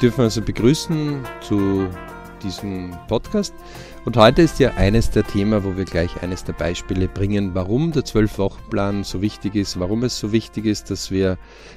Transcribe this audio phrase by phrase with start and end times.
[0.00, 1.86] dürfen also begrüßen zu
[2.42, 3.54] diesem Podcast.
[4.06, 7.92] Und heute ist ja eines der Themen, wo wir gleich eines der Beispiele bringen, warum
[7.92, 11.36] der Zwölf-Wochen-Plan so wichtig ist, warum es so wichtig ist, dass wir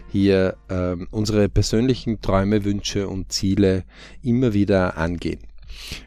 [0.10, 3.84] hier äh, unsere persönlichen Träume, Wünsche und Ziele
[4.22, 5.42] immer wieder angehen.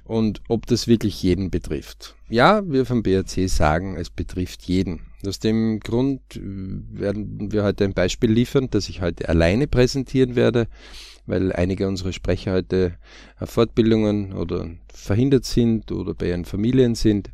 [0.05, 2.15] Und ob das wirklich jeden betrifft.
[2.31, 5.03] Ja, wir vom BRC sagen, es betrifft jeden.
[5.27, 10.35] Aus dem Grund äh, werden wir heute ein Beispiel liefern, das ich heute alleine präsentieren
[10.35, 10.67] werde
[11.27, 12.95] weil einige unserer Sprecher heute
[13.39, 17.31] auf Fortbildungen oder verhindert sind oder bei ihren Familien sind.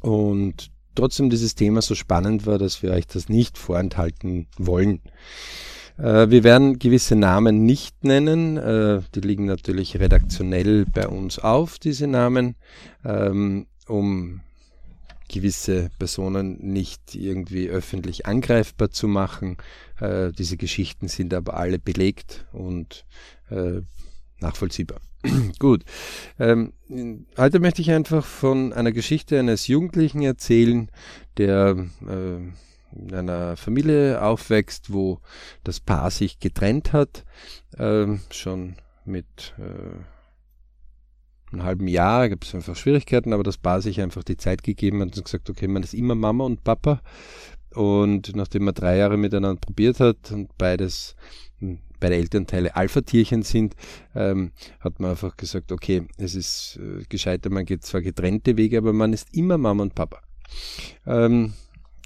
[0.00, 5.00] Und trotzdem dieses Thema so spannend war, dass wir euch das nicht vorenthalten wollen.
[5.98, 8.56] Äh, wir werden gewisse Namen nicht nennen.
[8.56, 12.56] Äh, die liegen natürlich redaktionell bei uns auf, diese Namen,
[13.04, 14.40] ähm, um
[15.28, 19.56] gewisse Personen nicht irgendwie öffentlich angreifbar zu machen.
[20.00, 23.04] Äh, diese Geschichten sind aber alle belegt und
[23.50, 23.80] äh,
[24.40, 25.00] nachvollziehbar.
[25.58, 25.84] Gut.
[26.38, 26.72] Ähm,
[27.38, 30.90] heute möchte ich einfach von einer Geschichte eines Jugendlichen erzählen,
[31.38, 32.36] der äh,
[32.96, 35.20] in einer Familie aufwächst, wo
[35.64, 37.24] das Paar sich getrennt hat,
[37.76, 40.13] äh, schon mit äh,
[41.54, 45.00] einem halben Jahr gab es einfach Schwierigkeiten, aber das Paar sich einfach die Zeit gegeben
[45.00, 47.00] hat und gesagt, okay, man ist immer Mama und Papa.
[47.74, 51.16] Und nachdem man drei Jahre miteinander probiert hat und beides
[51.58, 53.74] hm, beide Elternteile Alpha-Tierchen sind,
[54.14, 58.78] ähm, hat man einfach gesagt, okay, es ist äh, gescheiter, man geht zwar getrennte Wege,
[58.78, 60.20] aber man ist immer Mama und Papa.
[61.06, 61.54] Ähm,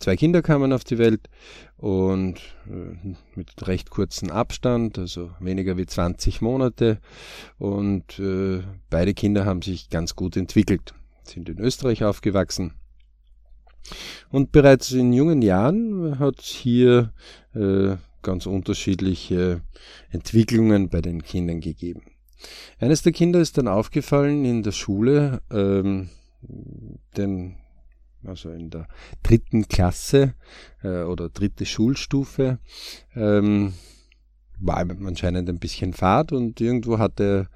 [0.00, 1.28] Zwei Kinder kamen auf die Welt
[1.77, 2.36] und
[2.68, 6.98] äh, mit recht kurzen Abstand, also weniger wie 20 Monate.
[7.58, 12.74] Und äh, beide Kinder haben sich ganz gut entwickelt, sind in Österreich aufgewachsen.
[14.30, 17.12] Und bereits in jungen Jahren hat es hier
[17.54, 19.62] äh, ganz unterschiedliche
[20.10, 22.03] Entwicklungen bei den Kindern gegeben.
[22.78, 26.10] Eines der Kinder ist dann aufgefallen in der Schule, ähm,
[27.16, 27.56] denn
[28.24, 28.88] also in der
[29.22, 30.34] dritten Klasse
[30.82, 32.58] äh, oder dritte Schulstufe,
[33.14, 33.74] ähm,
[34.60, 37.48] war anscheinend ein bisschen fad und irgendwo hatte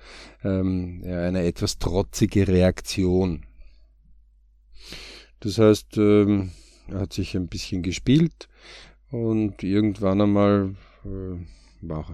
[0.44, 3.44] ähm, er eine etwas trotzige Reaktion.
[5.40, 6.52] Das heißt, ähm,
[6.88, 8.48] er hat sich ein bisschen gespielt
[9.10, 11.36] und irgendwann einmal äh,
[11.80, 12.12] war auch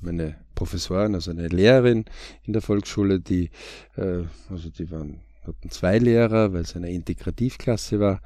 [0.00, 2.04] meine Professorin, also eine Lehrerin
[2.44, 3.50] in der Volksschule, die,
[3.96, 8.20] äh, also die waren hatten zwei Lehrer, weil es eine Integrativklasse war.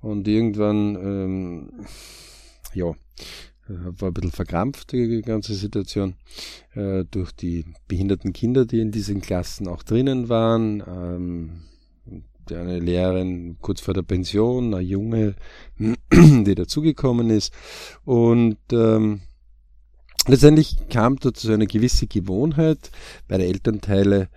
[0.00, 1.86] Und irgendwann, ähm,
[2.74, 2.94] ja,
[3.68, 6.14] war ein bisschen verkrampft, die ganze Situation,
[6.74, 10.82] äh, durch die behinderten Kinder, die in diesen Klassen auch drinnen waren.
[10.86, 11.62] Ähm,
[12.50, 15.36] eine Lehrerin kurz vor der Pension, eine Junge,
[15.78, 17.52] die dazugekommen ist.
[18.04, 19.20] Und ähm,
[20.26, 22.90] letztendlich kam dazu eine gewisse Gewohnheit.
[23.28, 24.28] Beide Elternteile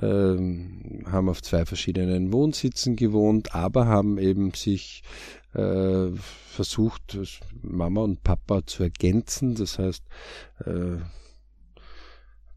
[0.00, 5.02] ähm, haben auf zwei verschiedenen Wohnsitzen gewohnt, aber haben eben sich
[5.54, 7.18] äh, versucht,
[7.62, 9.54] Mama und Papa zu ergänzen.
[9.54, 10.02] Das heißt,
[10.64, 11.02] äh, ein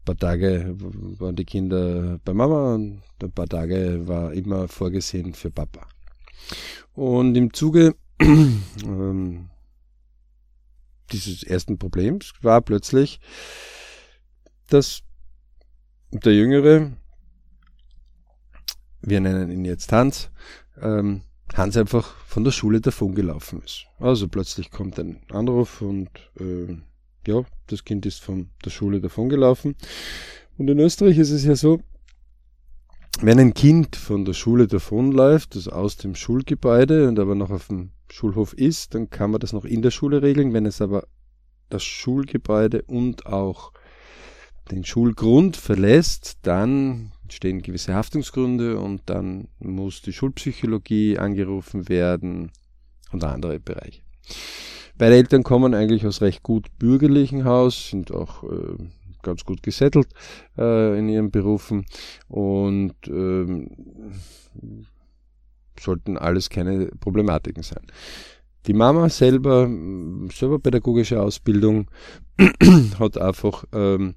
[0.04, 0.74] paar Tage
[1.18, 5.86] waren die Kinder bei Mama und ein paar Tage war immer vorgesehen für Papa.
[6.94, 9.50] Und im Zuge ähm,
[11.12, 13.20] dieses ersten Problems war plötzlich,
[14.68, 15.02] dass
[16.10, 16.92] der Jüngere,
[19.02, 20.30] wir nennen ihn jetzt Hans,
[20.80, 21.22] ähm,
[21.54, 23.86] Hans einfach von der Schule davon gelaufen ist.
[23.98, 26.76] Also plötzlich kommt ein Anruf und äh,
[27.26, 29.76] ja, das Kind ist von der Schule davon gelaufen.
[30.56, 31.80] Und in Österreich ist es ja so,
[33.20, 37.66] wenn ein Kind von der Schule davonläuft, also aus dem Schulgebäude und aber noch auf
[37.68, 40.52] dem Schulhof ist, dann kann man das noch in der Schule regeln.
[40.52, 41.06] Wenn es aber
[41.68, 43.72] das Schulgebäude und auch
[44.70, 52.50] den Schulgrund verlässt, dann stehen gewisse Haftungsgründe und dann muss die Schulpsychologie angerufen werden
[53.12, 54.02] und andere Bereiche.
[54.96, 58.76] Beide Eltern kommen eigentlich aus recht gut bürgerlichen Haus, sind auch äh,
[59.22, 60.08] ganz gut gesettelt
[60.56, 61.86] äh, in ihren Berufen
[62.28, 63.70] und ähm,
[65.80, 67.86] sollten alles keine Problematiken sein.
[68.66, 69.68] Die Mama selber,
[70.32, 71.90] selber pädagogische Ausbildung,
[72.98, 74.14] hat einfach ähm,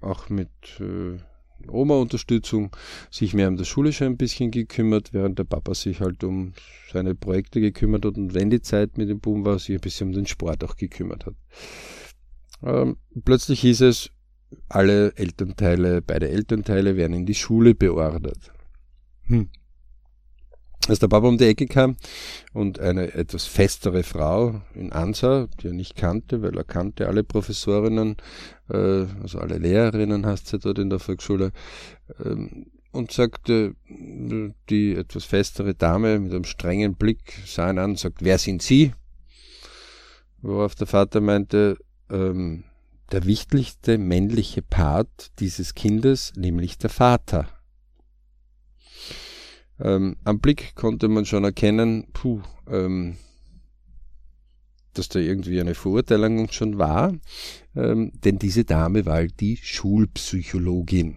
[0.00, 0.48] auch mit
[0.80, 1.18] äh,
[1.68, 2.74] Oma-Unterstützung
[3.10, 6.52] sich mehr um das Schulische ein bisschen gekümmert, während der Papa sich halt um
[6.92, 10.08] seine Projekte gekümmert hat und wenn die Zeit mit dem Boom war, sich ein bisschen
[10.08, 11.34] um den Sport auch gekümmert hat.
[12.62, 14.10] Ähm, plötzlich hieß es,
[14.68, 18.52] alle Elternteile, beide Elternteile werden in die Schule beordert.
[19.30, 19.48] Hm.
[20.88, 21.96] als der Papa um die Ecke kam
[22.52, 27.22] und eine etwas festere Frau in Ansa, die er nicht kannte, weil er kannte alle
[27.22, 28.16] Professorinnen,
[28.70, 31.52] äh, also alle Lehrerinnen hast sie dort in der Volksschule,
[32.24, 33.76] ähm, und sagte,
[34.68, 38.62] die etwas festere Dame mit einem strengen Blick sah ihn an und sagt, wer sind
[38.62, 38.92] Sie?
[40.42, 41.76] Worauf der Vater meinte,
[42.10, 42.64] ähm,
[43.12, 47.48] der wichtigste männliche Part dieses Kindes, nämlich der Vater.
[49.80, 53.16] Ähm, am Blick konnte man schon erkennen, puh, ähm,
[54.94, 57.14] dass da irgendwie eine Verurteilung schon war,
[57.74, 61.16] ähm, denn diese Dame war die Schulpsychologin.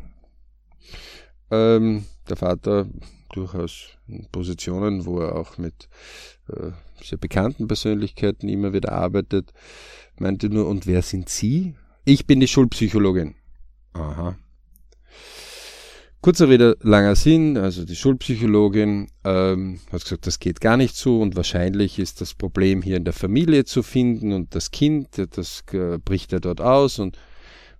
[1.52, 2.88] Ähm, der Vater
[3.34, 5.90] durchaus in Positionen, wo er auch mit
[6.48, 6.72] äh,
[7.02, 9.52] sehr bekannten Persönlichkeiten immer wieder arbeitet,
[10.20, 11.76] meinte nur, und wer sind Sie?
[12.06, 13.36] Ich bin die Schulpsychologin.
[13.94, 14.38] Aha,
[16.24, 21.22] Kurzer Rede, langer Sinn, also die Schulpsychologin ähm, hat gesagt, das geht gar nicht so
[21.22, 25.66] und wahrscheinlich ist das Problem hier in der Familie zu finden und das Kind, das
[25.74, 27.18] äh, bricht ja dort aus und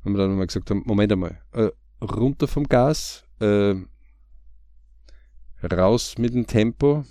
[0.04, 1.70] wenn wir dann mal gesagt haben, Moment einmal, äh,
[2.04, 3.76] runter vom Gas, äh,
[5.64, 7.06] raus mit dem Tempo,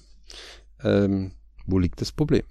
[0.85, 1.33] ähm,
[1.65, 2.43] wo liegt das Problem?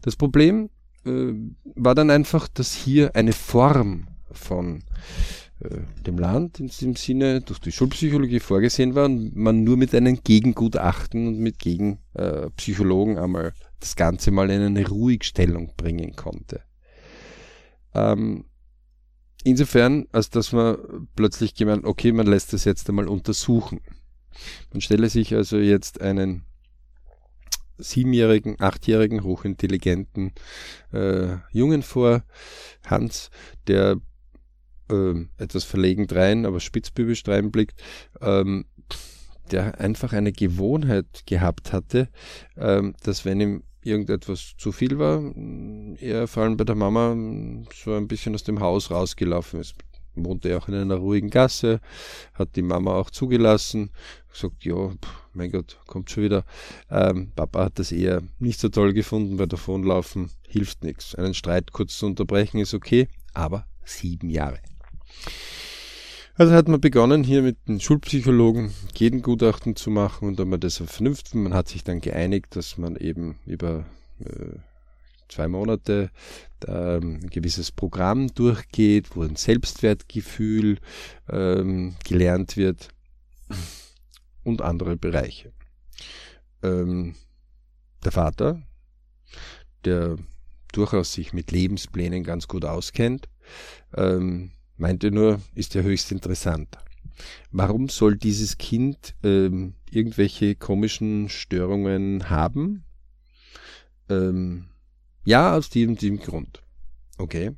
[0.00, 0.70] Das Problem
[1.06, 1.34] äh,
[1.76, 4.82] war dann einfach, dass hier eine Form von
[6.06, 10.22] dem Land in diesem Sinne durch die Schulpsychologie vorgesehen war und man nur mit einem
[10.22, 16.62] Gegengutachten und mit Gegenpsychologen äh, einmal das Ganze mal in eine Ruhigstellung bringen konnte.
[17.94, 18.44] Ähm,
[19.44, 23.80] insofern, als dass man plötzlich gemeint, okay, man lässt das jetzt einmal untersuchen.
[24.72, 26.44] Man stelle sich also jetzt einen
[27.78, 30.32] siebenjährigen, achtjährigen, hochintelligenten
[30.92, 32.24] äh, Jungen vor,
[32.86, 33.30] Hans,
[33.66, 34.00] der
[34.92, 37.82] äh, etwas verlegen drein, aber spitzbübisch reinblickt,
[38.20, 38.66] ähm,
[39.50, 42.08] der einfach eine Gewohnheit gehabt hatte,
[42.56, 45.20] ähm, dass wenn ihm irgendetwas zu viel war,
[45.98, 47.16] er vor allem bei der Mama
[47.74, 49.74] so ein bisschen aus dem Haus rausgelaufen ist.
[50.14, 51.80] Wohnte er auch in einer ruhigen Gasse,
[52.34, 53.90] hat die Mama auch zugelassen,
[54.30, 54.90] gesagt, ja,
[55.32, 56.44] mein Gott, kommt schon wieder.
[56.90, 61.14] Ähm, Papa hat das eher nicht so toll gefunden, weil davonlaufen hilft nichts.
[61.14, 64.58] Einen Streit kurz zu unterbrechen ist okay, aber sieben Jahre.
[66.34, 70.78] Also hat man begonnen, hier mit den Schulpsychologen Gegengutachten zu machen und dann man das
[70.78, 71.34] vernünftig.
[71.34, 73.84] Man hat sich dann geeinigt, dass man eben über
[74.20, 74.58] äh,
[75.28, 76.10] zwei Monate
[76.66, 80.78] ähm, ein gewisses Programm durchgeht, wo ein Selbstwertgefühl
[81.28, 82.88] ähm, gelernt wird
[84.42, 85.52] und andere Bereiche.
[86.62, 87.14] Ähm,
[88.04, 88.62] der Vater,
[89.84, 90.16] der
[90.72, 93.28] durchaus sich mit Lebensplänen ganz gut auskennt,
[93.94, 96.78] ähm, meinte nur, ist ja höchst interessant.
[97.50, 102.84] Warum soll dieses Kind ähm, irgendwelche komischen Störungen haben?
[104.08, 104.66] Ähm,
[105.24, 106.62] ja, aus diesem, diesem Grund.
[107.18, 107.52] Okay.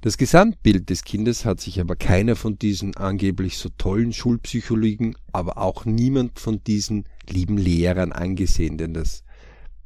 [0.00, 5.58] Das Gesamtbild des Kindes hat sich aber keiner von diesen angeblich so tollen Schulpsychologen, aber
[5.58, 9.24] auch niemand von diesen lieben Lehrern angesehen, denn das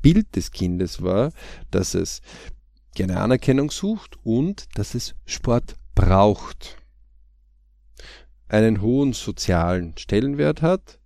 [0.03, 1.33] Bild des Kindes war,
[1.71, 2.21] dass es
[2.95, 6.77] gerne Anerkennung sucht und dass es Sport braucht,
[8.49, 10.99] einen hohen sozialen Stellenwert hat,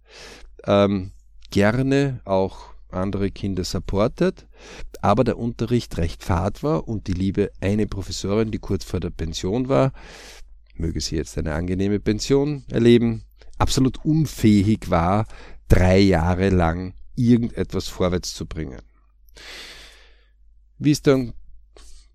[0.65, 1.13] ähm,
[1.51, 4.47] gerne auch andere Kinder supportet,
[5.01, 9.11] aber der Unterricht recht fad war und die liebe eine Professorin, die kurz vor der
[9.11, 9.93] Pension war,
[10.75, 13.25] möge sie jetzt eine angenehme Pension erleben,
[13.59, 15.27] absolut unfähig war,
[15.69, 18.83] drei Jahre lang irgendetwas vorwärts zu bringen.
[20.79, 21.33] Wie es dann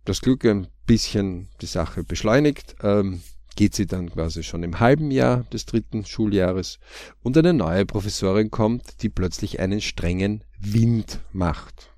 [0.05, 3.21] das Glück ein bisschen die Sache beschleunigt, ähm,
[3.55, 6.79] geht sie dann quasi schon im halben Jahr des dritten Schuljahres
[7.21, 11.91] und eine neue Professorin kommt, die plötzlich einen strengen Wind macht.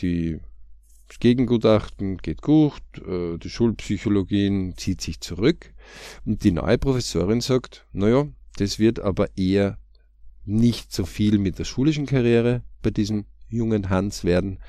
[0.00, 0.40] Die
[1.20, 5.72] Gegengutachten geht gut, äh, die Schulpsychologin zieht sich zurück
[6.24, 9.78] und die neue Professorin sagt, naja, das wird aber eher
[10.44, 14.60] nicht so viel mit der schulischen Karriere bei diesem jungen Hans werden,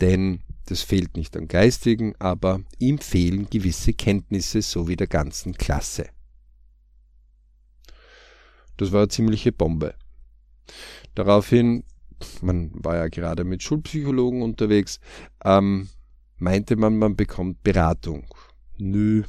[0.00, 5.54] denn das fehlt nicht an Geistigen, aber ihm fehlen gewisse Kenntnisse so wie der ganzen
[5.54, 6.08] Klasse.
[8.76, 9.94] Das war eine ziemliche Bombe.
[11.16, 11.82] Daraufhin,
[12.40, 15.00] man war ja gerade mit Schulpsychologen unterwegs,
[15.44, 15.88] ähm,
[16.38, 18.32] meinte man, man bekommt Beratung.
[18.78, 19.24] Nö.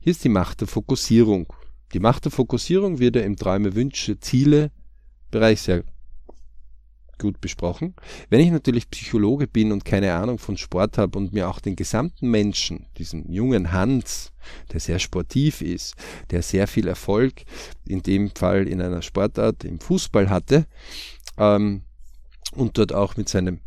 [0.00, 1.52] Hier ist die Macht der Fokussierung.
[1.92, 4.72] Die Macht der Fokussierung wird ja im Träume, Wünsche, Ziele
[5.30, 5.84] Bereich sehr
[7.18, 7.94] gut besprochen.
[8.30, 11.76] Wenn ich natürlich Psychologe bin und keine Ahnung von Sport habe und mir auch den
[11.76, 14.32] gesamten Menschen, diesen jungen Hans,
[14.72, 15.94] der sehr sportiv ist,
[16.30, 17.44] der sehr viel Erfolg
[17.86, 20.66] in dem Fall in einer Sportart im Fußball hatte
[21.36, 21.82] ähm,
[22.52, 23.60] und dort auch mit seinem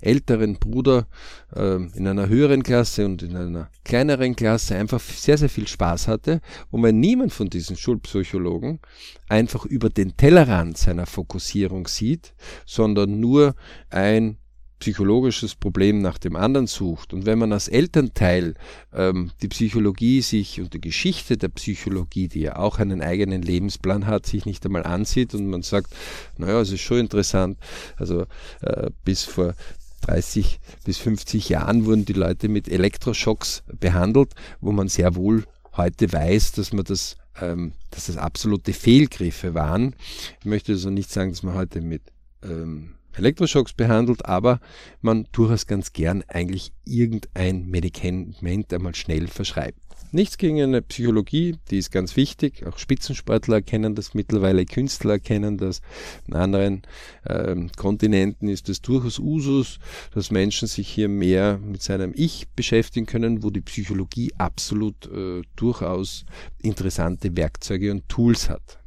[0.00, 1.06] älteren Bruder
[1.54, 6.08] äh, in einer höheren Klasse und in einer kleineren Klasse einfach sehr, sehr viel Spaß
[6.08, 6.40] hatte.
[6.70, 8.80] Und wenn niemand von diesen Schulpsychologen
[9.28, 12.34] einfach über den Tellerrand seiner Fokussierung sieht,
[12.66, 13.54] sondern nur
[13.90, 14.36] ein
[14.80, 18.54] psychologisches Problem nach dem anderen sucht und wenn man als Elternteil
[18.92, 24.06] ähm, die Psychologie sich und die Geschichte der Psychologie, die ja auch einen eigenen Lebensplan
[24.06, 25.94] hat, sich nicht einmal ansieht und man sagt,
[26.38, 27.58] naja, es ist schon interessant,
[27.96, 28.22] also
[28.62, 29.54] äh, bis vor
[30.00, 35.44] 30 bis 50 Jahren wurden die Leute mit Elektroschocks behandelt, wo man sehr wohl
[35.76, 39.94] heute weiß, dass man das, ähm, dass das absolute Fehlgriffe waren.
[40.40, 42.02] Ich möchte also nicht sagen, dass man heute mit
[42.42, 44.60] ähm, Elektroschocks behandelt, aber
[45.00, 49.78] man durchaus ganz gern eigentlich irgendein Medikament einmal schnell verschreibt.
[50.12, 52.66] Nichts gegen eine Psychologie, die ist ganz wichtig.
[52.66, 55.80] Auch Spitzensportler erkennen das mittlerweile, Künstler erkennen das.
[56.26, 56.82] In anderen
[57.28, 59.78] ähm, Kontinenten ist es durchaus Usus,
[60.12, 65.42] dass Menschen sich hier mehr mit seinem Ich beschäftigen können, wo die Psychologie absolut äh,
[65.54, 66.24] durchaus
[66.58, 68.79] interessante Werkzeuge und Tools hat.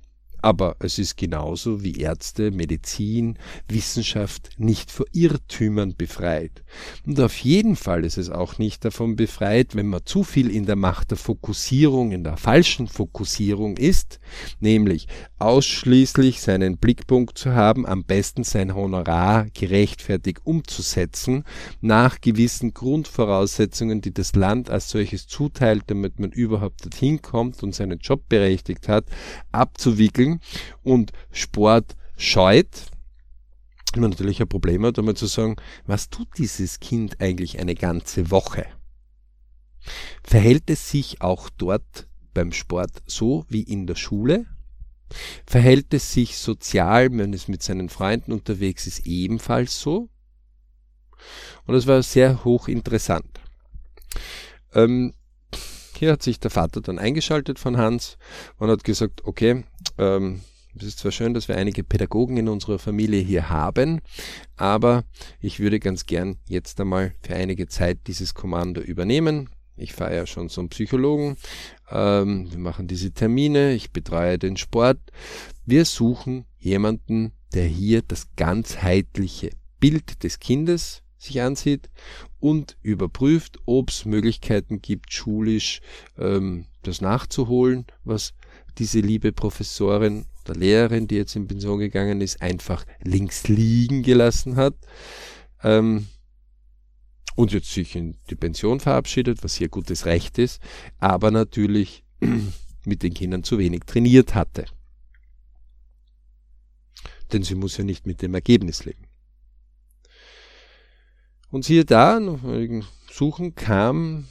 [0.43, 6.65] Aber es ist genauso wie Ärzte, Medizin, Wissenschaft nicht vor Irrtümern befreit.
[7.05, 10.65] Und auf jeden Fall ist es auch nicht davon befreit, wenn man zu viel in
[10.65, 14.19] der Macht der Fokussierung, in der falschen Fokussierung ist,
[14.59, 15.07] nämlich
[15.39, 21.45] ausschließlich seinen Blickpunkt zu haben, am besten sein Honorar gerechtfertigt umzusetzen,
[21.79, 27.73] nach gewissen Grundvoraussetzungen, die das Land als solches zuteilt, damit man überhaupt dorthin kommt und
[27.73, 29.05] seinen Job berechtigt hat,
[29.53, 30.33] abzuwickeln
[30.84, 32.88] und Sport scheut,
[33.96, 38.32] man natürlich ein Problem hat, einmal zu sagen, was tut dieses Kind eigentlich eine ganze
[38.32, 38.66] Woche?
[40.24, 44.46] Verhält es sich auch dort beim Sport so wie in der Schule?
[45.46, 50.10] Verhält es sich sozial, wenn es mit seinen Freunden unterwegs ist, ebenfalls so?
[51.66, 53.40] Und das war sehr hochinteressant.
[54.74, 55.13] Ähm,
[55.97, 58.17] hier hat sich der Vater dann eingeschaltet von Hans
[58.57, 59.63] und hat gesagt, okay,
[59.97, 60.41] ähm,
[60.75, 64.01] es ist zwar schön, dass wir einige Pädagogen in unserer Familie hier haben,
[64.55, 65.03] aber
[65.39, 69.50] ich würde ganz gern jetzt einmal für einige Zeit dieses Kommando übernehmen.
[69.75, 71.38] Ich fahre ja schon zum Psychologen,
[71.89, 75.00] ähm, wir machen diese Termine, ich betreue den Sport.
[75.65, 81.89] Wir suchen jemanden, der hier das ganzheitliche Bild des Kindes sich ansieht
[82.39, 85.82] und überprüft, ob es Möglichkeiten gibt, schulisch
[86.18, 88.34] ähm, das nachzuholen, was
[88.77, 94.56] diese liebe Professorin oder Lehrerin, die jetzt in Pension gegangen ist, einfach links liegen gelassen
[94.56, 94.75] hat.
[95.63, 96.08] Ähm,
[97.36, 100.62] und jetzt sich in die Pension verabschiedet, was ihr gutes Recht ist,
[101.00, 102.03] aber natürlich
[102.86, 104.65] mit den Kindern zu wenig trainiert hatte.
[107.32, 109.08] Denn sie muss ja nicht mit dem Ergebnis leben.
[111.53, 112.39] Und siehe da, nach
[113.12, 114.25] Suchen kam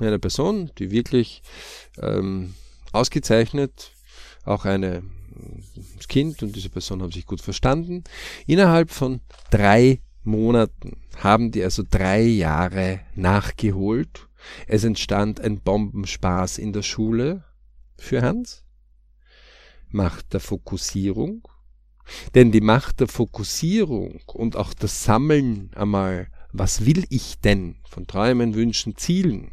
[0.00, 1.40] eine Person, die wirklich
[2.02, 2.54] ähm,
[2.90, 3.92] ausgezeichnet,
[4.44, 5.04] auch eine
[5.94, 8.02] das Kind und diese Person haben sich gut verstanden.
[8.48, 9.20] Innerhalb von
[9.52, 14.26] drei Monaten haben die also drei Jahre nachgeholt.
[14.66, 17.44] Es entstand ein Bombenspaß in der Schule
[17.98, 18.64] für Hans.
[19.90, 21.46] Macht der Fokussierung.
[22.34, 26.26] Denn die Macht der Fokussierung und auch das Sammeln einmal
[26.58, 29.52] was will ich denn von Träumen, Wünschen, Zielen,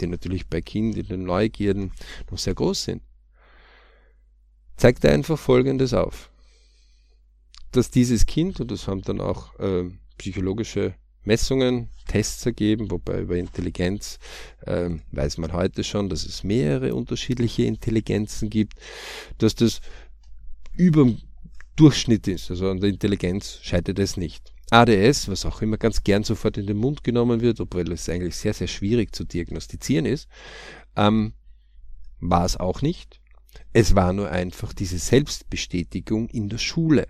[0.00, 1.92] die natürlich bei Kindern in den Neugierden
[2.30, 3.02] noch sehr groß sind,
[4.76, 6.30] zeigt einfach Folgendes auf.
[7.70, 9.84] Dass dieses Kind, und das haben dann auch äh,
[10.18, 14.18] psychologische Messungen, Tests ergeben, wobei über Intelligenz
[14.66, 18.80] äh, weiß man heute schon, dass es mehrere unterschiedliche Intelligenzen gibt,
[19.38, 19.80] dass das
[20.72, 21.08] über
[21.76, 22.50] Durchschnitt ist.
[22.50, 24.52] Also an der Intelligenz scheitert es nicht.
[24.70, 28.36] ADS, was auch immer ganz gern sofort in den Mund genommen wird, obwohl es eigentlich
[28.36, 30.28] sehr, sehr schwierig zu diagnostizieren ist,
[30.96, 31.32] ähm,
[32.20, 33.20] war es auch nicht.
[33.72, 37.06] Es war nur einfach diese Selbstbestätigung in der Schule.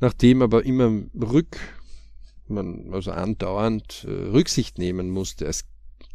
[0.00, 1.58] Nachdem aber immer rück,
[2.48, 5.64] man also andauernd äh, Rücksicht nehmen musste als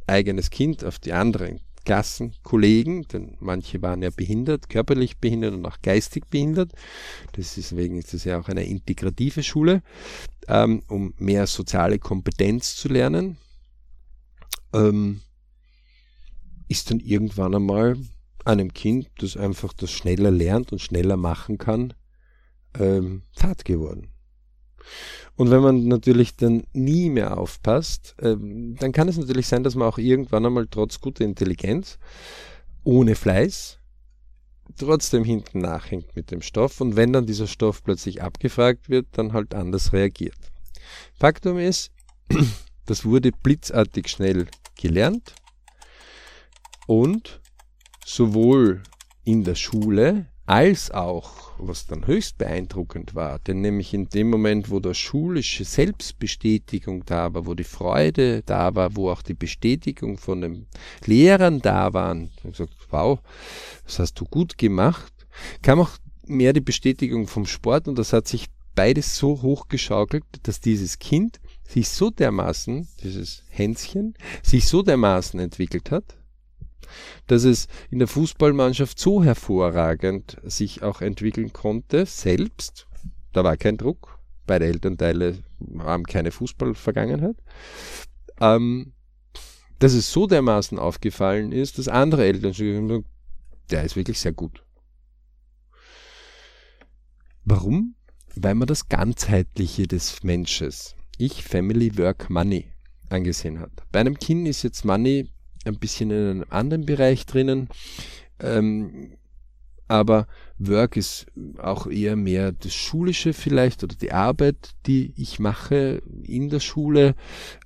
[0.08, 5.78] eigenes Kind auf die anderen Klassenkollegen, denn manche waren ja behindert, körperlich behindert und auch
[5.82, 6.74] geistig behindert.
[7.38, 9.82] Deswegen ist es ja auch eine integrative Schule,
[10.50, 13.38] ähm, um mehr soziale Kompetenz zu lernen.
[14.74, 15.22] Ähm,
[16.68, 17.96] ist dann irgendwann einmal
[18.44, 21.94] einem Kind, das einfach das schneller lernt und schneller machen kann,
[22.78, 24.10] ähm, Tat geworden.
[25.36, 29.76] Und wenn man natürlich dann nie mehr aufpasst, ähm, dann kann es natürlich sein, dass
[29.76, 32.00] man auch irgendwann einmal trotz guter Intelligenz,
[32.84, 33.80] ohne Fleiß,
[34.78, 39.34] trotzdem hinten nachhängt mit dem Stoff und wenn dann dieser Stoff plötzlich abgefragt wird, dann
[39.34, 40.38] halt anders reagiert.
[41.14, 41.92] Faktum ist,
[42.86, 44.48] das wurde blitzartig schnell
[44.80, 45.36] gelernt
[46.88, 47.42] und
[48.06, 48.82] sowohl
[49.24, 54.72] in der Schule als auch, was dann höchst beeindruckend war, denn nämlich in dem Moment,
[54.72, 60.18] wo der schulische Selbstbestätigung da war, wo die Freude da war, wo auch die Bestätigung
[60.18, 60.68] von den
[61.06, 63.20] Lehrern da waren, gesagt, wow,
[63.86, 65.12] das hast du gut gemacht,
[65.62, 65.92] kam auch
[66.26, 71.42] mehr die Bestätigung vom Sport und das hat sich beides so hochgeschaukelt, dass dieses Kind
[71.68, 74.14] sich so dermaßen, dieses Hänschen,
[74.44, 76.17] sich so dermaßen entwickelt hat,
[77.28, 82.88] dass es in der Fußballmannschaft so hervorragend sich auch entwickeln konnte, selbst,
[83.34, 85.40] da war kein Druck, beide Elternteile
[85.80, 87.38] haben keine Fußballvergangenheit,
[88.40, 88.94] ähm,
[89.80, 93.06] dass es so dermaßen aufgefallen ist, dass andere Eltern gesagt
[93.70, 94.64] der ist wirklich sehr gut.
[97.44, 97.96] Warum?
[98.36, 102.72] Weil man das Ganzheitliche des Mensches, ich, Family, Work, Money,
[103.10, 103.72] angesehen hat.
[103.92, 105.30] Bei einem Kind ist jetzt Money
[105.68, 107.70] ein bisschen in einem anderen Bereich drinnen.
[108.40, 109.18] Ähm,
[109.88, 116.02] aber Work ist auch eher mehr das Schulische vielleicht oder die Arbeit, die ich mache
[116.24, 117.16] in der Schule.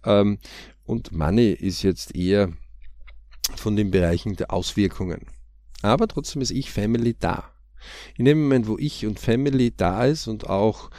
[0.06, 0.38] Ähm,
[0.86, 2.52] und Money ist jetzt eher
[3.56, 5.26] von den Bereichen der Auswirkungen.
[5.82, 7.46] Aber trotzdem ist ich Family da.
[8.16, 10.92] In dem Moment, wo ich und Family da ist und auch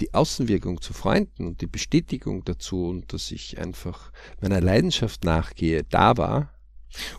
[0.00, 5.84] die Außenwirkung zu Freunden und die Bestätigung dazu und dass ich einfach meiner Leidenschaft nachgehe,
[5.84, 6.52] da war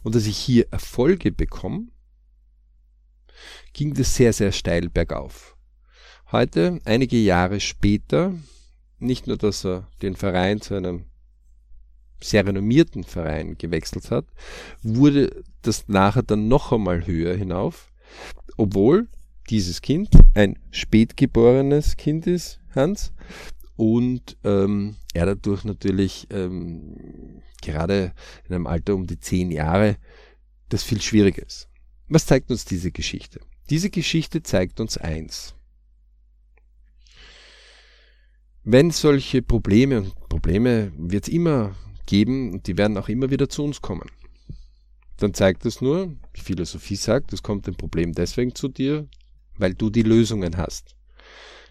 [0.03, 1.87] und dass ich hier Erfolge bekomme,
[3.73, 5.55] ging das sehr, sehr steil bergauf.
[6.31, 8.33] Heute, einige Jahre später,
[8.99, 11.05] nicht nur, dass er den Verein zu einem
[12.19, 14.25] sehr renommierten Verein gewechselt hat,
[14.81, 17.91] wurde das nachher dann noch einmal höher hinauf,
[18.57, 19.07] obwohl
[19.49, 23.11] dieses Kind ein spätgeborenes Kind ist, Hans,
[23.75, 28.13] und ähm, er dadurch natürlich ähm, gerade
[28.47, 29.97] in einem Alter um die zehn Jahre
[30.69, 31.69] das viel schwieriger ist.
[32.09, 33.39] Was zeigt uns diese Geschichte?
[33.69, 35.53] Diese Geschichte zeigt uns eins.
[38.63, 43.47] Wenn solche Probleme, und Probleme wird es immer geben, und die werden auch immer wieder
[43.47, 44.09] zu uns kommen,
[45.17, 49.07] dann zeigt es nur, die Philosophie sagt, es kommt ein Problem deswegen zu dir,
[49.57, 50.96] weil du die Lösungen hast.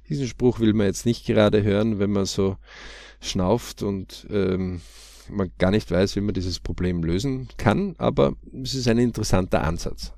[0.09, 2.57] Diesen Spruch will man jetzt nicht gerade hören, wenn man so
[3.21, 4.81] schnauft und ähm,
[5.29, 9.65] man gar nicht weiß, wie man dieses Problem lösen kann, aber es ist ein interessanter
[9.65, 10.13] Ansatz.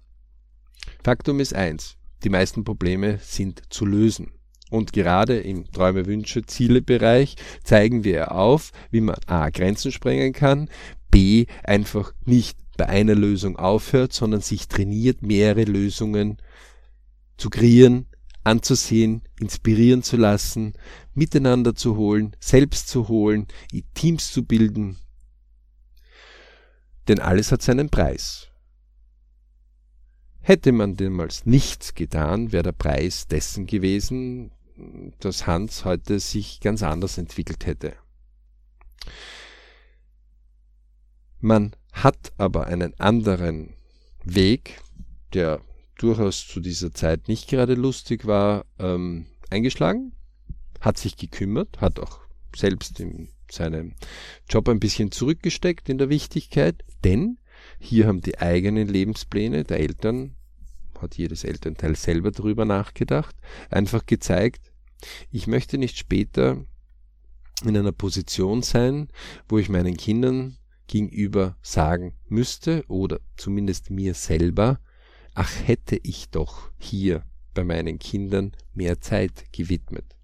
[1.03, 4.33] Faktum ist eins, die meisten Probleme sind zu lösen.
[4.71, 9.49] Und gerade im Träume, Wünsche, Ziele-Bereich zeigen wir auf, wie man A.
[9.49, 10.69] Grenzen sprengen kann,
[11.11, 11.47] B.
[11.65, 16.37] einfach nicht bei einer Lösung aufhört, sondern sich trainiert, mehrere Lösungen
[17.39, 18.08] zu kreieren,
[18.49, 20.73] anzusehen, inspirieren zu lassen,
[21.15, 23.47] miteinander zu holen, selbst zu holen,
[23.95, 24.99] Teams zu bilden.
[27.07, 28.49] Denn alles hat seinen Preis.
[30.41, 34.51] Hätte man damals nichts getan, wäre der Preis dessen gewesen,
[35.21, 37.97] dass Hans heute sich ganz anders entwickelt hätte.
[41.41, 43.75] Man hat aber einen anderen
[44.25, 44.81] Weg,
[45.35, 45.61] der
[45.99, 50.13] durchaus zu dieser Zeit nicht gerade lustig war, ähm, eingeschlagen,
[50.81, 52.21] hat sich gekümmert, hat auch
[52.57, 53.95] selbst in seinem
[54.49, 57.39] Job ein bisschen zurückgesteckt in der Wichtigkeit, denn
[57.79, 60.37] hier haben die eigenen Lebenspläne der Eltern,
[60.99, 63.37] hat jedes Elternteil selber darüber nachgedacht,
[63.71, 64.73] einfach gezeigt,
[65.31, 66.65] ich möchte nicht später
[67.65, 69.09] in einer Position sein,
[69.49, 74.81] wo ich meinen Kindern gegenüber sagen müsste oder zumindest mir selber,
[75.39, 77.25] ach hätte ich doch hier
[77.55, 80.17] bei meinen Kindern mehr Zeit gewidmet.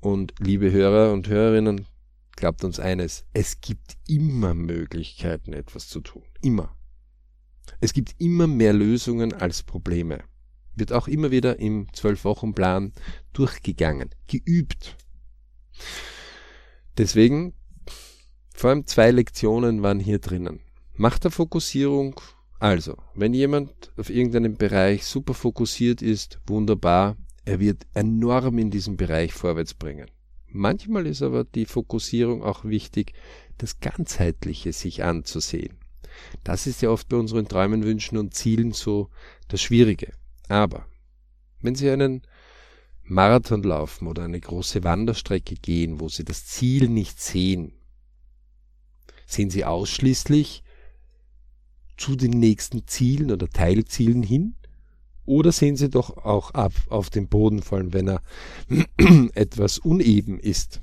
[0.00, 1.86] Und liebe Hörer und Hörerinnen,
[2.34, 6.24] glaubt uns eines, es gibt immer Möglichkeiten, etwas zu tun.
[6.42, 6.76] Immer.
[7.78, 10.24] Es gibt immer mehr Lösungen als Probleme.
[10.74, 12.92] Wird auch immer wieder im Zwölf-Wochen-Plan
[13.32, 14.96] durchgegangen, geübt.
[16.96, 17.54] Deswegen,
[18.52, 20.58] vor allem zwei Lektionen waren hier drinnen.
[20.96, 22.20] Macht der Fokussierung
[22.58, 28.96] also, wenn jemand auf irgendeinem Bereich super fokussiert ist, wunderbar, er wird enorm in diesem
[28.96, 30.10] Bereich vorwärts bringen.
[30.48, 33.12] Manchmal ist aber die Fokussierung auch wichtig,
[33.58, 35.78] das Ganzheitliche sich anzusehen.
[36.42, 39.08] Das ist ja oft bei unseren Träumen, Wünschen und Zielen so
[39.48, 40.12] das Schwierige.
[40.48, 40.86] Aber
[41.60, 42.22] Wenn Sie einen
[43.02, 47.72] Marathon laufen oder eine große Wanderstrecke gehen, wo Sie das Ziel nicht sehen,
[49.26, 50.62] sehen Sie ausschließlich
[51.98, 54.54] zu den nächsten Zielen oder Teilzielen hin?
[55.24, 58.22] Oder sehen Sie doch auch ab auf den Boden fallen, wenn er
[59.34, 60.80] etwas uneben ist?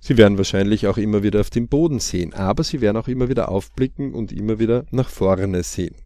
[0.00, 3.28] Sie werden wahrscheinlich auch immer wieder auf den Boden sehen, aber Sie werden auch immer
[3.28, 5.96] wieder aufblicken und immer wieder nach vorne sehen.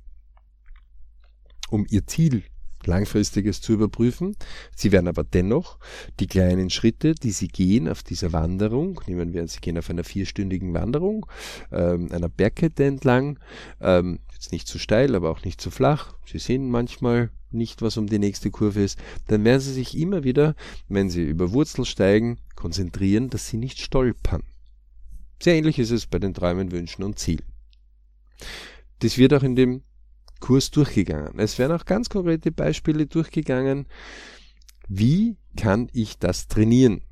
[1.68, 2.44] Um Ihr Ziel
[2.86, 4.36] langfristiges zu überprüfen.
[4.74, 5.78] Sie werden aber dennoch
[6.20, 10.04] die kleinen Schritte, die Sie gehen auf dieser Wanderung, nehmen wir, Sie gehen auf einer
[10.04, 11.26] vierstündigen Wanderung,
[11.70, 13.38] ähm, einer Bergkette entlang,
[13.80, 16.14] ähm, jetzt nicht zu steil, aber auch nicht zu flach.
[16.26, 18.98] Sie sehen manchmal nicht, was um die nächste Kurve ist.
[19.28, 20.54] Dann werden Sie sich immer wieder,
[20.88, 24.42] wenn Sie über Wurzel steigen, konzentrieren, dass Sie nicht stolpern.
[25.42, 27.44] Sehr ähnlich ist es bei den Träumen, Wünschen und Zielen.
[29.00, 29.82] Das wird auch in dem
[30.42, 31.38] Kurs durchgegangen.
[31.38, 33.86] Es werden auch ganz konkrete Beispiele durchgegangen.
[34.88, 37.02] Wie kann ich das trainieren?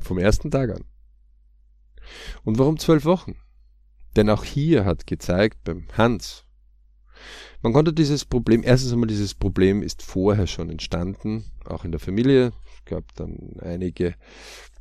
[0.00, 0.84] Vom ersten Tag an.
[2.44, 3.36] Und warum zwölf Wochen?
[4.16, 6.46] Denn auch hier hat gezeigt beim Hans,
[7.62, 12.00] man konnte dieses Problem, erstens einmal dieses Problem ist vorher schon entstanden, auch in der
[12.00, 12.52] Familie.
[12.74, 14.14] Es gab dann einige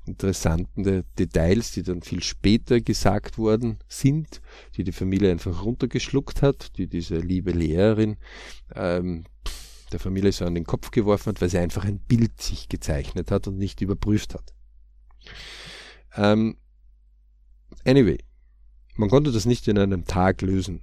[0.05, 4.41] interessante Details, die dann viel später gesagt worden sind,
[4.75, 8.17] die die Familie einfach runtergeschluckt hat, die diese liebe Lehrerin
[8.75, 9.25] ähm,
[9.91, 13.31] der Familie so an den Kopf geworfen hat, weil sie einfach ein Bild sich gezeichnet
[13.31, 14.53] hat und nicht überprüft hat.
[16.15, 16.57] Ähm,
[17.85, 18.17] anyway,
[18.95, 20.81] man konnte das nicht in einem Tag lösen.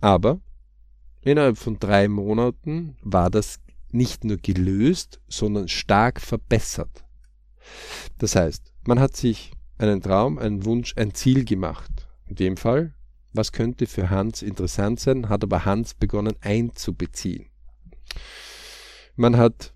[0.00, 0.40] Aber
[1.22, 7.05] innerhalb von drei Monaten war das nicht nur gelöst, sondern stark verbessert.
[8.18, 12.08] Das heißt, man hat sich einen Traum, einen Wunsch, ein Ziel gemacht.
[12.26, 12.94] In dem Fall,
[13.32, 17.46] was könnte für Hans interessant sein, hat aber Hans begonnen einzubeziehen.
[19.14, 19.74] Man hat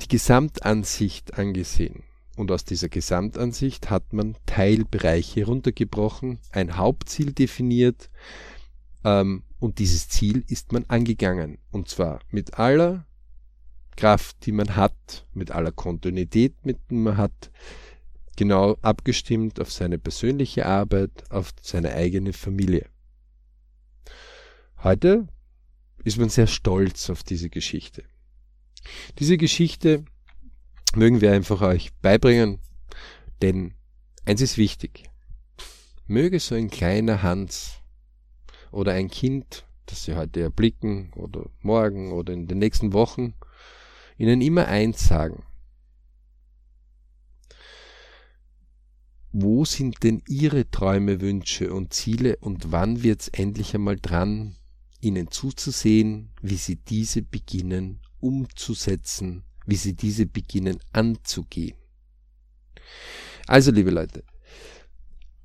[0.00, 2.04] die Gesamtansicht angesehen.
[2.36, 8.10] Und aus dieser Gesamtansicht hat man Teilbereiche runtergebrochen, ein Hauptziel definiert
[9.04, 11.58] ähm, und dieses Ziel ist man angegangen.
[11.70, 13.06] Und zwar mit aller
[13.96, 17.50] Kraft, die man hat, mit aller Kontinuität, mit der man hat,
[18.36, 22.88] genau abgestimmt auf seine persönliche Arbeit, auf seine eigene Familie.
[24.82, 25.28] Heute
[26.04, 28.04] ist man sehr stolz auf diese Geschichte.
[29.18, 30.04] Diese Geschichte
[30.96, 32.58] mögen wir einfach euch beibringen,
[33.40, 33.74] denn
[34.24, 35.08] eins ist wichtig.
[36.06, 37.76] Möge so ein kleiner Hans
[38.72, 43.34] oder ein Kind, das Sie heute erblicken oder morgen oder in den nächsten Wochen,
[44.18, 45.44] ihnen immer eins sagen.
[49.32, 54.56] Wo sind denn Ihre Träume, Wünsche und Ziele und wann wird's endlich einmal dran,
[55.00, 61.76] Ihnen zuzusehen, wie Sie diese beginnen umzusetzen, wie Sie diese beginnen anzugehen?
[63.46, 64.22] Also, liebe Leute,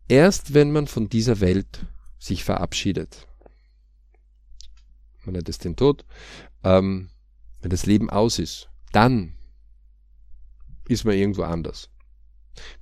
[0.10, 1.86] erst wenn man von dieser Welt
[2.20, 3.26] sich verabschiedet,
[5.24, 6.06] man nennt es den Tod,
[6.64, 7.10] ähm,
[7.62, 9.34] wenn das Leben aus ist, dann
[10.88, 11.89] ist man irgendwo anders.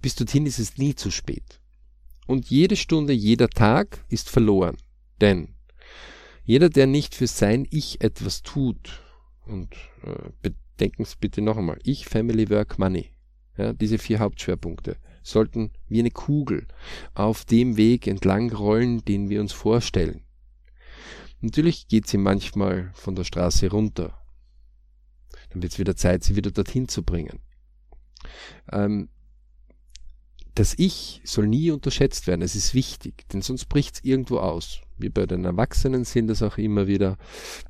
[0.01, 1.59] Bis dorthin ist es nie zu spät.
[2.27, 4.77] Und jede Stunde, jeder Tag ist verloren.
[5.21, 5.55] Denn
[6.43, 9.01] jeder, der nicht für sein Ich etwas tut,
[9.45, 13.11] und äh, bedenken Sie bitte noch einmal, Ich, Family, Work, Money,
[13.57, 16.67] ja, diese vier Hauptschwerpunkte, sollten wie eine Kugel
[17.13, 20.21] auf dem Weg entlang rollen, den wir uns vorstellen.
[21.41, 24.24] Natürlich geht sie manchmal von der Straße runter
[25.55, 27.39] dann wird es wieder Zeit, sie wieder dorthin zu bringen.
[28.71, 29.09] Ähm,
[30.53, 32.41] das Ich soll nie unterschätzt werden.
[32.41, 34.81] Es ist wichtig, denn sonst bricht es irgendwo aus.
[34.97, 37.17] Wie bei den Erwachsenen sind das auch immer wieder.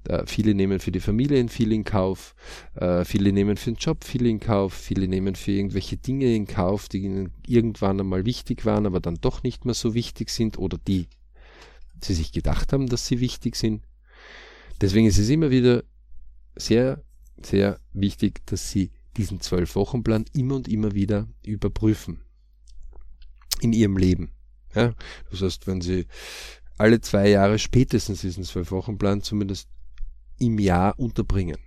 [0.07, 2.35] Äh, viele nehmen für die Familie viel in Kauf,
[2.75, 6.45] äh, viele nehmen für den Job viel in Kauf, viele nehmen für irgendwelche Dinge in
[6.45, 10.57] Kauf, die ihnen irgendwann einmal wichtig waren, aber dann doch nicht mehr so wichtig sind
[10.57, 11.07] oder die
[12.01, 13.83] sie sich gedacht haben, dass sie wichtig sind.
[14.81, 15.83] Deswegen ist es immer wieder
[16.55, 17.03] sehr
[17.43, 22.21] sehr wichtig, dass Sie diesen Zwölf-Wochen-Plan immer und immer wieder überprüfen
[23.61, 24.31] in Ihrem Leben.
[24.73, 24.93] Ja,
[25.31, 26.05] das heißt, wenn Sie
[26.77, 29.69] alle zwei Jahre spätestens diesen Zwölf-Wochen-Plan zumindest
[30.39, 31.57] im Jahr unterbringen.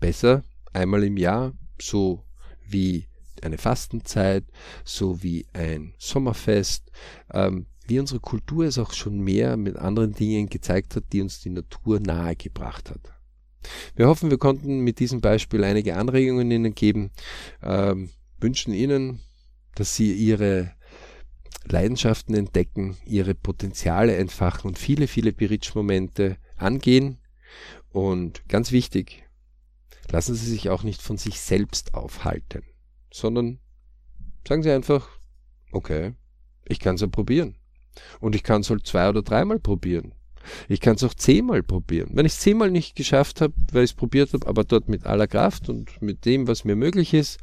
[0.00, 2.24] Besser einmal im Jahr, so
[2.66, 3.06] wie
[3.42, 4.44] eine Fastenzeit,
[4.84, 6.90] so wie ein Sommerfest,
[7.32, 11.40] ähm, wie unsere Kultur es auch schon mehr mit anderen Dingen gezeigt hat, die uns
[11.40, 13.17] die Natur nahegebracht hat.
[13.96, 17.10] Wir hoffen, wir konnten mit diesem Beispiel einige Anregungen Ihnen geben,
[17.62, 19.20] ähm, wünschen Ihnen,
[19.74, 20.72] dass Sie Ihre
[21.64, 27.18] Leidenschaften entdecken, Ihre Potenziale entfachen und viele, viele Berichtsmomente angehen
[27.90, 29.24] Und ganz wichtig,
[30.10, 32.62] lassen Sie sich auch nicht von sich selbst aufhalten,
[33.12, 33.60] sondern
[34.46, 35.08] sagen Sie einfach,
[35.72, 36.14] okay,
[36.66, 37.56] ich kann es ja probieren.
[38.20, 40.14] Und ich kann es halt zwei oder dreimal probieren.
[40.68, 42.10] Ich kann es auch zehnmal probieren.
[42.12, 45.06] Wenn ich es zehnmal nicht geschafft habe, weil ich es probiert habe, aber dort mit
[45.06, 47.38] aller Kraft und mit dem, was mir möglich ist,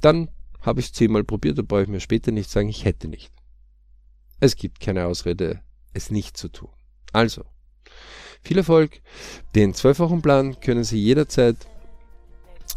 [0.00, 0.28] dann
[0.60, 3.32] habe ich es zehnmal probiert, da brauche ich mir später nicht sagen, ich hätte nicht.
[4.40, 5.60] Es gibt keine Ausrede,
[5.92, 6.70] es nicht zu tun.
[7.12, 7.44] Also,
[8.42, 9.00] viel Erfolg.
[9.54, 11.56] Den 12-Wochen-Plan können Sie jederzeit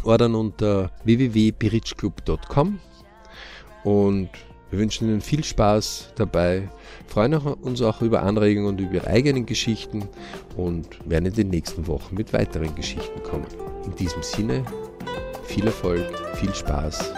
[0.04, 2.80] ordern unter www.berichclub.com
[3.84, 4.30] und
[4.70, 6.70] wir wünschen Ihnen viel Spaß dabei,
[7.08, 10.08] freuen uns auch über Anregungen und über Ihre eigenen Geschichten
[10.56, 13.48] und werden in den nächsten Wochen mit weiteren Geschichten kommen.
[13.86, 14.66] In diesem Sinne,
[15.46, 17.14] viel Erfolg, viel Spaß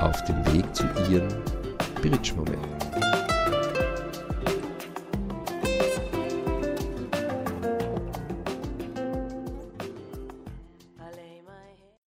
[0.00, 1.28] auf dem Weg zu Ihren
[2.00, 2.89] Bridge-Momenten.